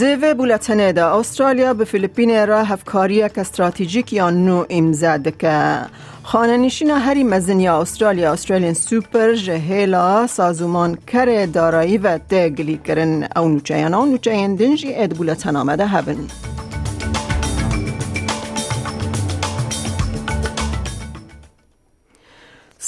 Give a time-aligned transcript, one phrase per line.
[0.00, 5.78] دوی بولتنه دا استرالیا به فیلیپین را هفکاری یک استراتیجیک یا نو امزد که
[6.22, 13.48] خانه نشین هری مزنیا استرالیا استرالین سوپر جهیلا سازومان کر دارایی و دگلی کرن او
[13.48, 16.49] نوچه او نوچه دنجی اد بولتن آمده هبن.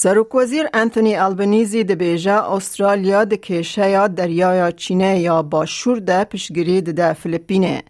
[0.03, 6.25] سروک وزیر انتونی البنیزی ده بیجا استرالیا ده کشه یا دریا چینه یا باشور ده
[6.25, 7.83] پشگیری ده فلیپینه.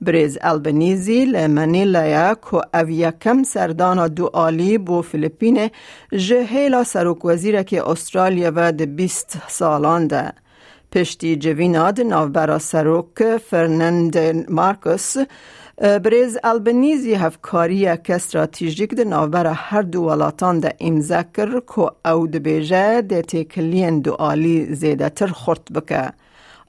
[0.00, 5.70] بریز البنیزی لمنیلا که او یکم سردان دو آلی بو فلیپینه
[6.12, 10.32] جهیلا سروک وزیر که استرالیا و ده بیست سالان ده.
[10.92, 14.18] پشتی جویناد نوبرا سروک فرنند
[14.50, 15.16] مارکوس
[15.80, 22.26] بریز البنیزی هفکاری که استراتیجیک ده نوبر هر دو ولاتان ده امزا کر که او
[22.26, 26.12] ده بیجه ده تکلین دو آلی زیده تر خورد بکه.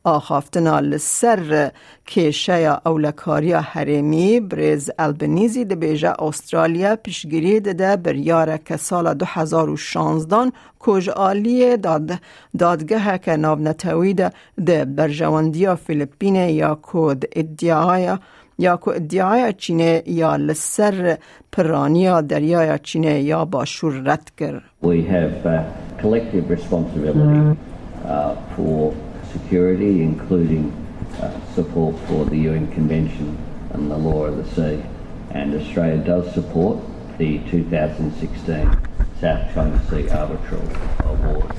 [0.03, 1.71] آخافتنا لسر
[2.07, 11.09] کشه اولکاری حریمی بریز البنیزی ده بیجه استرالیا پیشگیری ده بریاره که سال 2016 کج
[11.09, 12.11] آلی داد
[12.59, 14.31] دادگه که ناب نتوی ده
[14.65, 18.17] ده برجواندی فیلیپین یا کود ادعای
[18.58, 21.18] یا کو ادعای چینه یا لسر
[21.52, 25.64] پرانی دریای چینه یا باشور رد کر We have uh,
[26.02, 27.58] collective responsibility
[28.04, 28.94] uh, for
[29.32, 30.72] security, including
[31.20, 33.38] uh, support for the UN Convention
[33.72, 34.82] and the law of the sea.
[35.30, 36.78] And Australia does support
[37.18, 38.78] the 2016
[39.20, 40.66] South China Sea Arbitral
[41.04, 41.50] Award.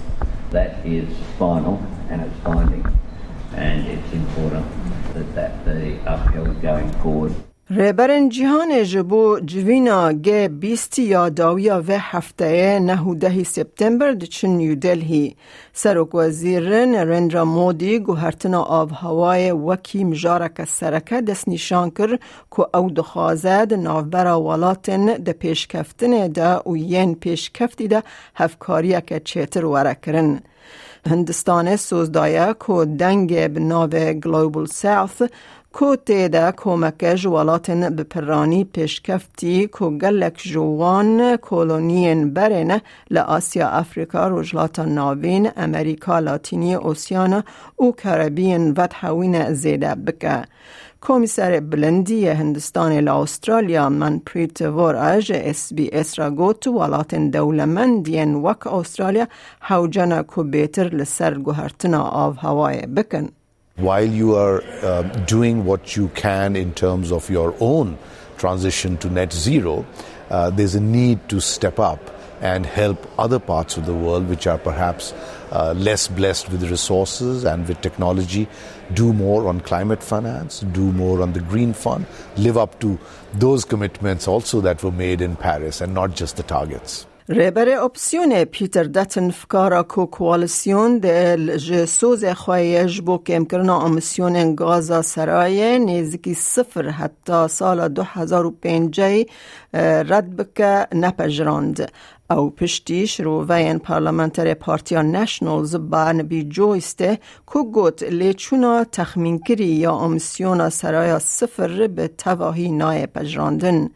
[0.51, 1.09] That is
[1.39, 2.85] final and it's binding,
[3.60, 4.66] and it's important
[5.12, 7.49] that that be upheld going forward.
[7.72, 15.36] ریبرن جهان جبو جوینا گه بیستی یا داویا و هفته نهوده سپتمبر دچن نیو دلهی
[15.72, 22.18] سرک وزیر نرندرا مودی گوهرتنا آب هوای وکی مجارک سرکه دست نشان کر
[22.56, 28.02] که او دخوازه ده نافبرا ولاتن ده پیشکفتن ده و ین پیشکفتی ده
[28.34, 30.40] هفکاریه که چیتر وره کرن.
[31.06, 35.22] هندستان سوزدایه که دنگ به ناو گلوبال ساوث
[35.72, 44.78] کو تیدا کمک جوالاتن به پرانی پیشکفتی کو گلک جوان کولونین برنه لآسیا افریقا رجلات
[44.78, 47.44] ناوین امریکا لاتینی اوسیانا
[47.80, 50.44] و کربین و تحوین زیده بکه.
[51.02, 58.34] کمیسر بلندی هندستان لا استرالیا من پریت وراج اس بی اس را گوت ولات دولمندین
[58.34, 59.26] وک استرالیا
[59.60, 63.39] حوجنا کو بیتر لسر گوهرتنا آف هوای بکن.
[63.76, 67.98] While you are uh, doing what you can in terms of your own
[68.36, 69.86] transition to net zero,
[70.30, 72.00] uh, there's a need to step up
[72.40, 75.12] and help other parts of the world which are perhaps
[75.52, 78.48] uh, less blessed with resources and with technology
[78.94, 82.06] do more on climate finance, do more on the green fund,
[82.36, 82.98] live up to
[83.34, 87.06] those commitments also that were made in Paris and not just the targets.
[87.32, 95.02] ریبر اپسیون پیتر دتن فکارا کو کوالسیون دل جسوز خواهیش بو کم کرنا امسیون گازا
[95.02, 99.00] سرای نیزکی صفر حتی سال 2005
[99.74, 101.92] رد بکه نپجراند
[102.30, 107.18] او پشتی شروعین پارلمانتر پارتیا نشنالز با نبی جویسته
[107.52, 113.90] که گوت لیچونا تخمین کری یا امسیونا سرایا صفر به تواهی نای پجراندن.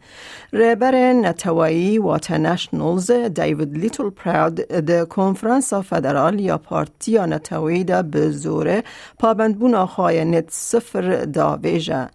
[0.53, 8.29] ریبر نتوایی واتا نشنالز دیوید لیتل پراود ده کنفرانس فدرال یا پارتیا نتوایی ده به
[8.29, 8.83] زوره
[9.19, 12.09] پابندبونا خواهی نت صفر دا ویجه.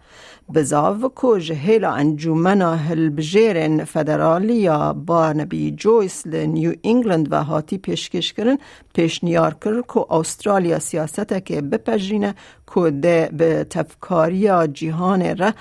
[0.53, 8.33] بزاو کج هیلا انجومنا هلبجیرن فدرالی یا با نبی جویس نیو انگلند و هاتی پیشکش
[8.33, 8.57] کرن
[8.93, 12.35] پیشنیار کر که استرالیا سیاست که بپجرینه
[12.75, 15.51] که ده به تفکاری جهان را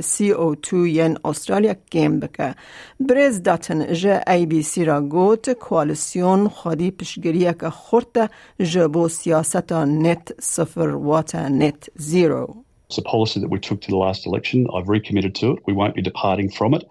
[0.00, 2.54] سی او تو ین استرالیا گیم بکه.
[3.00, 8.28] بریز داتن جه ای بی سی را گوت کوالسیون خودی پیشگریه که خورده
[8.60, 12.67] جبو سیاست نت صفر وات نت زیرو.
[12.88, 14.66] It's a policy that we took to the last election.
[14.74, 15.58] I've recommitted to it.
[15.66, 16.84] We won't be departing from it.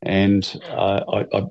[0.00, 1.42] And uh, I, I,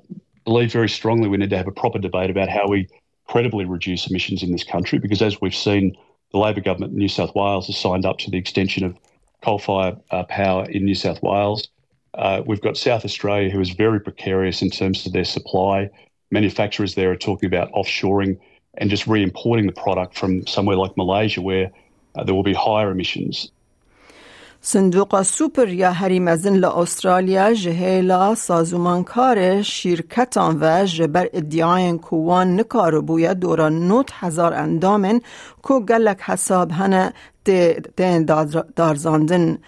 [0.44, 2.88] believe very strongly we need to have a proper debate about how we
[3.28, 5.96] credibly reduce emissions in this country because, as we've seen,
[6.32, 8.98] the Labor government in New South Wales has signed up to the extension of
[9.42, 11.68] coal fired uh, power in New South Wales.
[12.14, 15.88] Uh, we've got South Australia, who is very precarious in terms of their supply.
[16.32, 18.38] Manufacturers there are talking about offshoring
[18.78, 21.70] and just re importing the product from somewhere like Malaysia, where
[22.16, 23.50] uh, there will be higher emissions.
[24.64, 33.68] صندوق سوپر یا هریمزن لأسترالیا جهیلا سازومانکار شرکتان و جبر ادعاین کوان نکارو بویا دورا
[33.68, 35.20] نوت هزار اندامن
[35.62, 37.12] کو گلک حساب هنه
[38.76, 39.58] دارزاندن.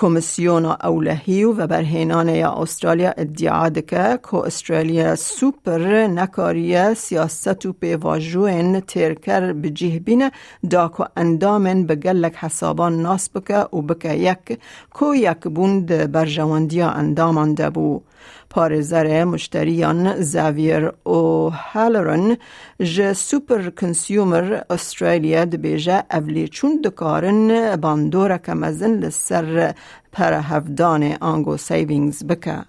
[0.00, 8.80] کمیسیون اولهی و برهینان یا استرالیا ادعا دکه که استرالیا سوپر نکاری سیاست و پیواجوین
[8.80, 10.30] تیرکر بجیه بینه
[10.70, 14.58] دا که اندامن بگلک حسابان ناس بکه و بکه یک
[14.98, 18.02] که یک بوند برجواندیا اندامان دبو.
[18.50, 22.36] پارزر مشتریان زاویر او هالرن
[22.80, 29.74] ج سوپر کنسیومر استرالیا دبیجه اولی چون دکارن باندورا کمزن لسر
[30.11, 32.65] پر هفدان آنگو سیوینگز بکه.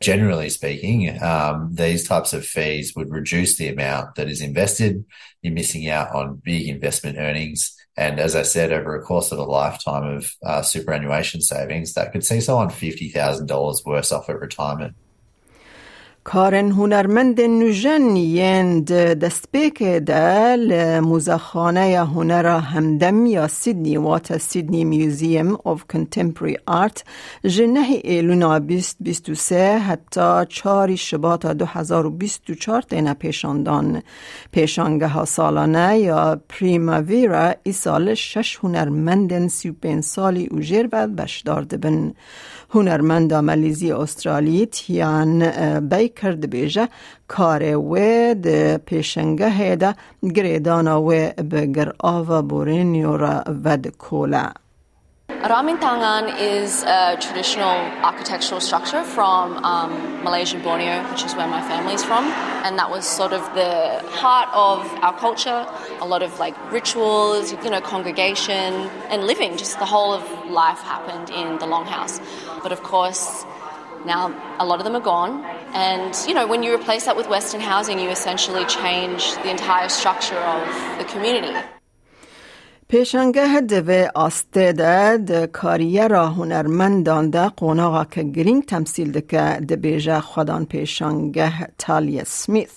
[0.00, 5.04] Generally speaking, um, these types of fees would reduce the amount that is invested.
[5.40, 7.74] You're missing out on big investment earnings.
[7.96, 12.12] And as I said, over a course of a lifetime of uh, superannuation savings, that
[12.12, 14.94] could see someone $50,000 worse off at retirement.
[16.23, 25.79] کارن هنرمند نوژن یند دستپیک ده لموزخانه هنر همدم یا سیدنی وات سیدنی میوزیم of
[25.93, 27.03] کنتمپری آرت
[27.45, 34.01] جنه ایلونا 2023 حتی چاری شباط 2024 تینا پیشاندان.
[34.51, 41.15] پیشانگه ها سالانه یا پریماویرا ای سال شش هنرمند سی و سالی و جیر بعد
[41.15, 42.13] بشدار دبن.
[42.73, 46.89] هنرمند ملیزی استرالی تیان بیکر دبیجه
[47.27, 47.95] کار و
[48.43, 49.95] د پیشنگه ده
[50.35, 51.09] گریدانا و
[51.51, 54.53] بگر آوا بورینیو را ود کوله.
[55.41, 57.73] Ramintangan is a traditional
[58.05, 62.25] architectural structure from um, Malaysian Borneo, which is where my family's from.
[62.63, 65.65] And that was sort of the heart of our culture.
[65.99, 70.21] A lot of like rituals, you know, congregation and living, just the whole of
[70.51, 72.21] life happened in the longhouse.
[72.61, 73.43] But of course,
[74.05, 74.29] now
[74.59, 75.43] a lot of them are gone.
[75.73, 79.89] And, you know, when you replace that with Western housing, you essentially change the entire
[79.89, 81.57] structure of the community.
[82.90, 89.60] پیشنگه دوی آسته ده ده کاریه را هنرمندان ده قوناغا که گرینگ تمثیل ده که
[89.68, 92.70] ده بیجه خودان پیشنگه تالیا سمیث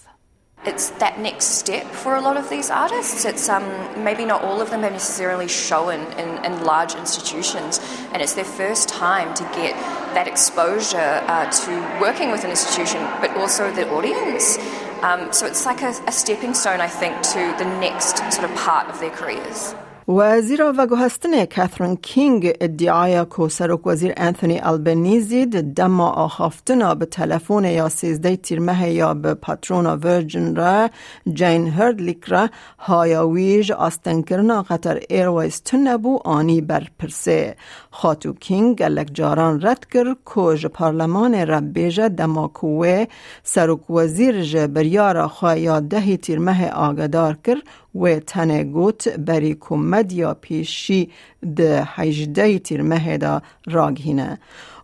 [0.66, 3.24] it's that next step for a lot of these artists.
[3.24, 3.64] It's um,
[4.04, 7.80] maybe not all of them are necessarily shown in, in large institutions,
[8.12, 9.74] and it's their first time to get
[10.16, 14.58] that exposure uh, to working with an institution, but also the audience.
[15.02, 18.54] Um, so it's like a, a stepping stone, I think, to the next sort of
[18.58, 19.74] part of their careers.
[20.09, 27.65] وزیر و گوهستن کاترین کینگ ادعای که سرک وزیر انتونی البنیزی دم آخافتنا به تلفن
[27.65, 30.91] یا سیزده تیرمه یا به پاترون ورجن را
[31.33, 32.49] جین هردلیک را
[32.79, 37.56] هایاویج آستن کرنا قطر ایرویز تنبو آنی بر پرسه
[37.91, 43.05] خاتو کینگ گلک جاران رد کر که پارلمان را بیجه دماکوه
[43.43, 47.62] سرک وزیر جه بریار خواهی دهی تیرمه آگدار کر
[47.94, 51.11] و تنه گوت بری کمدیا پیشی
[51.56, 54.38] ده هجده تیرمه دا راگهینه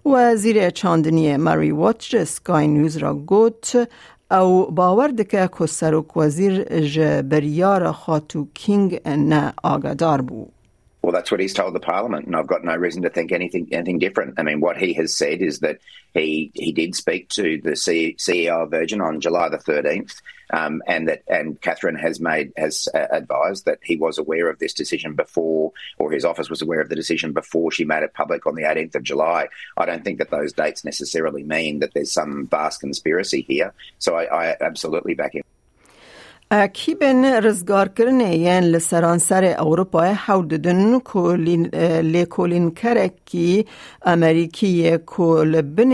[0.07, 3.89] وزیر چاندنی ماری واتش سکای نیوز را گوت
[4.31, 10.60] او باور دکه که سروک وزیر جبریار خاتو کینگ نه آگدار بود.
[11.03, 13.69] Well, that's what he's told the Parliament, and I've got no reason to think anything
[13.73, 14.35] anything different.
[14.39, 15.79] I mean, what he has said is that
[16.13, 20.21] he he did speak to the CEO of Virgin on July the thirteenth,
[20.53, 24.59] um, and that and Catherine has made has uh, advised that he was aware of
[24.59, 28.13] this decision before, or his office was aware of the decision before she made it
[28.13, 29.49] public on the eighteenth of July.
[29.79, 33.73] I don't think that those dates necessarily mean that there's some vast conspiracy here.
[33.99, 35.45] So I, I absolutely back him.
[36.53, 41.01] اکیبن رزگار کرنه یین لسرانسر اروپا حوددن
[42.03, 43.67] لیکولین کرکی
[44.07, 45.91] امریکی کل بن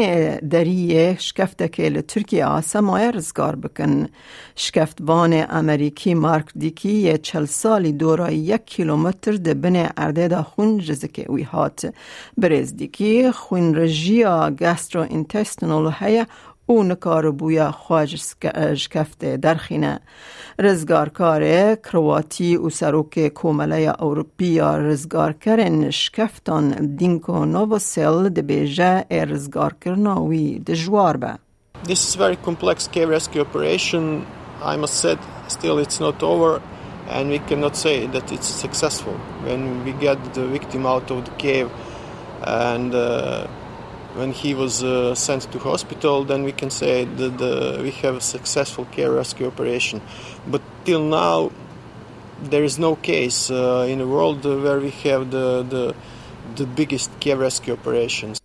[0.48, 4.08] دریه شکفته که لترکیه آسمای رزگار بکن
[4.56, 11.26] شکفتبان امریکی مارک دیکی چل سالی دورا یک کیلومتر ده بن ارده دا خون جزکه
[11.32, 11.92] وی هات
[12.38, 16.26] برز دیکی خون رژیا گسترو انتستنال هیا
[16.66, 18.16] او نکار بویا خواج
[18.74, 20.00] شکفته درخینه
[20.58, 30.58] رزگارکار کرواتی و سروک کومله اوروپیا رزگار کرن شکفتان دینکو نووسل ده بیجه رزگار کرناوی
[30.58, 31.38] دجوار به
[31.84, 34.26] This is very complex cave rescue operation.
[34.72, 36.60] I must say, still it's not over,
[37.08, 39.12] and we cannot say that it's successful.
[39.44, 41.68] When we get the victim out of the cave
[42.42, 43.46] and uh,
[44.16, 48.20] when he was uh, sent to hospital, then we can say that we have a
[48.20, 50.00] successful care rescue operation.
[50.46, 51.52] But till now,
[52.42, 55.94] there is no case uh, in the world where we have the, the,
[56.56, 58.40] the biggest care rescue operations.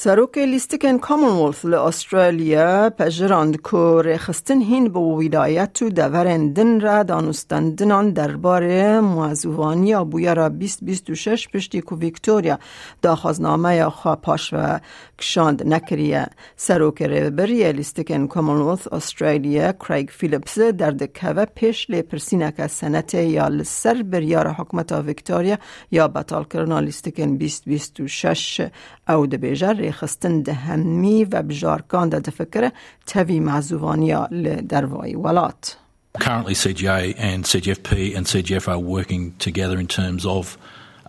[0.00, 8.10] سروک لیستکن کامنولث لأسترالیا پجراند که رخستن هین به ولایت و دورن دن را دانستندنان
[8.10, 12.58] درباره موضوعانی بویا را 2026 پشتی که ویکتوریا
[13.02, 14.78] داخوازنامه یا خواه پاش و
[15.18, 16.26] کشاند نکریه.
[16.56, 24.02] سروک ریبری لیستکن کامنولث استرالیا کریگ فیلیپس در دکوه پیش لی پرسینک سنت یا لسر
[24.02, 25.58] بریار حکمت ویکتوریا
[25.90, 28.70] یا بطال کرنا لیستکن 2026
[29.08, 32.71] او دبیجر خستن دهمی و بجارکان ده فکر
[33.07, 35.77] توی معزوانیا لدروای ولات.
[36.19, 40.57] Currently, CGA and CGFP and CGF are working together in terms of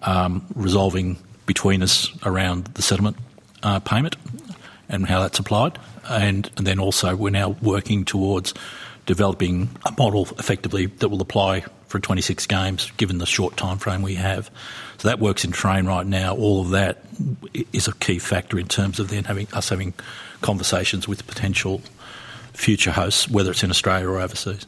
[0.00, 3.16] um, resolving between us around the settlement
[3.62, 4.16] uh, payment
[4.88, 5.78] and how that's applied.
[6.08, 8.54] And, and then also, we're now working towards
[9.06, 14.01] developing a model effectively that will apply for 26 games, given the short time frame
[14.01, 14.49] we have.
[14.99, 16.35] So that works in train right now.
[16.35, 17.03] All of that
[17.73, 19.93] is a key factor in terms of then having us having
[20.41, 21.81] conversations with potential
[22.53, 24.65] future hosts, whether it's in Australia or overseas.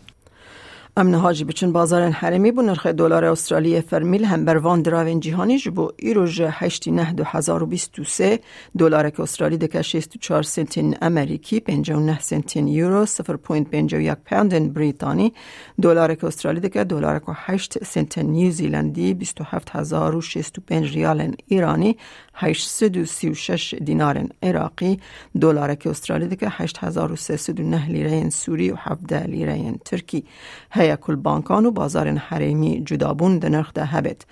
[0.97, 5.57] امن هاجی بچن بازار حرمی بو نرخ دلار استرالی فرمیل هم بر وان دراوین جهانی
[5.57, 8.39] جبو ایروژ 2023
[8.77, 15.33] دلار که استرالی دکه 64 سنتین امریکی 59 سنتین یورو 0.51 پوند بریتانی.
[15.81, 21.97] دلار که استرالی دلار که 8 سنتین نیوزیلندی 27065 ریال ایرانی
[22.33, 24.99] 836 دینار عراقی.
[25.41, 30.23] دلار که استرالی دکه 8309 لیره سوری و 17 لیره ترکی.
[30.81, 34.25] هیا کل بانکان و بازار حریمی جدابون ده نرخ ده هبت.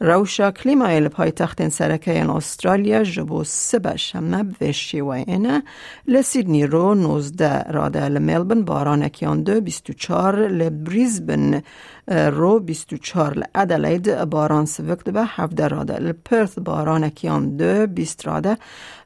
[0.00, 5.62] روشا کلیمای پای تخت سرکه استرالیا جبو سبه شمه بوشی و اینه
[6.08, 11.62] لسیدنی رو 19 راده لملبن باران کیان دو 24 لبریزبن
[12.08, 18.58] رو 24 لادلید باران سوکت به 17 راده لپرث باران کیان دو 20 راده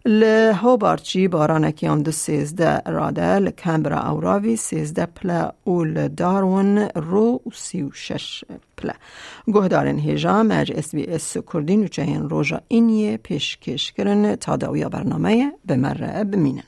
[0.05, 8.45] لهوبارچی باران کیان دو 13 راده لکمبرا اوراوی 13 پلا و لدارون رو 36
[8.77, 8.93] پلا
[9.47, 14.89] گهدارن هیجا مج اس بی اس کردین و چهین روژا اینیه پیشکش کرن تا داویا
[14.89, 16.63] برنامه بمره بمینن.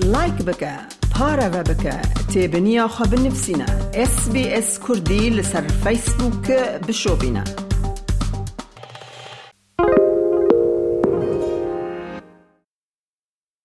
[0.00, 0.34] لایک
[1.16, 1.96] بکە پارەوە بکە
[2.32, 3.68] تێبنییا خە بنفسینە
[4.12, 7.65] SسBS کوردی لەسەر فیسبووکە بشۆبینە.